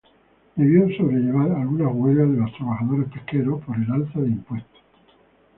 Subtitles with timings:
[0.55, 4.81] Debió sobrellevar algunas huelgas de los trabajadores pesqueros por el alza de impuestos.